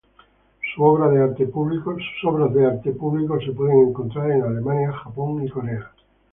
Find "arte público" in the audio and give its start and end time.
1.21-1.95